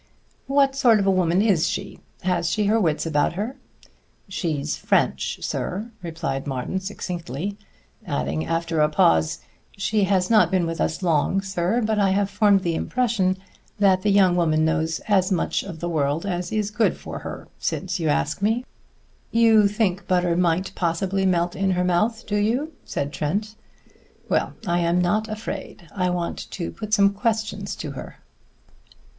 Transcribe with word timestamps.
"What 0.47 0.75
sort 0.75 0.97
of 0.97 1.05
a 1.05 1.11
woman 1.11 1.43
is 1.43 1.67
she? 1.69 1.99
Has 2.23 2.49
she 2.49 2.65
her 2.65 2.79
wits 2.79 3.05
about 3.05 3.33
her?" 3.33 3.57
"She's 4.27 4.75
French, 4.75 5.37
sir," 5.43 5.91
replied 6.01 6.47
Martin 6.47 6.79
succinctly; 6.79 7.55
adding 8.03 8.43
after 8.43 8.79
a 8.81 8.89
pause: 8.89 9.41
"She 9.77 10.05
has 10.05 10.27
not 10.27 10.49
been 10.49 10.65
with 10.65 10.81
us 10.81 11.03
long, 11.03 11.39
sir, 11.43 11.83
but 11.85 11.99
I 11.99 12.09
have 12.09 12.31
formed 12.31 12.61
the 12.63 12.73
impression 12.73 13.37
that 13.77 14.01
the 14.01 14.09
young 14.09 14.35
woman 14.35 14.65
knows 14.65 15.01
as 15.07 15.31
much 15.31 15.61
of 15.61 15.81
the 15.81 15.87
world 15.87 16.25
as 16.25 16.51
is 16.51 16.71
good 16.71 16.97
for 16.97 17.19
her 17.19 17.47
since 17.59 17.99
you 17.99 18.09
ask 18.09 18.41
me." 18.41 18.65
"You 19.29 19.67
think 19.67 20.07
butter 20.07 20.35
might 20.35 20.73
possibly 20.73 21.27
melt 21.27 21.55
in 21.55 21.69
her 21.77 21.83
mouth, 21.83 22.25
do 22.25 22.37
you?" 22.37 22.71
said 22.85 23.13
Trent. 23.13 23.53
"Well, 24.27 24.53
I 24.65 24.79
am 24.79 24.99
not 24.99 25.27
afraid. 25.27 25.87
I 25.95 26.09
want 26.09 26.49
to 26.49 26.71
put 26.71 26.91
some 26.91 27.13
questions 27.13 27.75
to 27.75 27.91
her." 27.91 28.15